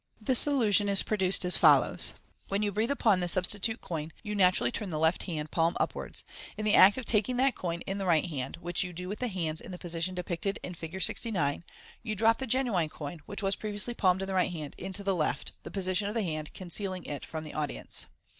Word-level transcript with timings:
This 0.19 0.47
illusion 0.47 0.89
is 0.89 1.03
produced 1.03 1.45
as 1.45 1.57
follows:— 1.57 2.13
When 2.49 2.63
you 2.63 2.71
breathe 2.71 2.89
upon 2.89 3.19
the 3.19 3.27
substitute 3.27 3.81
coin, 3.81 4.11
you 4.23 4.33
naturally 4.33 4.71
turn 4.71 4.89
the 4.89 4.97
left 4.97 5.21
hand 5.25 5.51
palm 5.51 5.77
upwards. 5.79 6.23
In 6.57 6.65
the 6.65 6.73
act 6.73 6.97
of 6.97 7.05
taking 7.05 7.37
that 7.37 7.53
coin 7.53 7.81
in 7.81 7.99
the 7.99 8.07
right 8.07 8.25
hand, 8.25 8.57
which 8.61 8.83
you 8.83 8.93
do 8.93 9.07
with 9.07 9.19
the 9.19 9.27
hands 9.27 9.61
in 9.61 9.69
the 9.71 9.77
position 9.77 10.15
depicted 10.15 10.57
in 10.63 10.73
Fig. 10.73 10.99
69, 11.03 11.63
you 12.01 12.15
drop 12.15 12.39
the 12.39 12.47
genuine 12.47 12.89
coin, 12.89 13.19
which 13.27 13.43
was 13.43 13.55
previously 13.55 13.93
palmed 13.93 14.23
in 14.23 14.27
the 14.27 14.33
right 14.33 14.51
hand, 14.51 14.73
into 14.79 15.03
the 15.03 15.13
left, 15.13 15.51
the 15.61 15.69
position 15.69 16.07
of 16.07 16.15
the 16.15 16.23
hand 16.23 16.51
concealing 16.55 17.05
it 17.05 17.23
from 17.23 17.43
the 17.43 17.53
audience. 17.53 18.07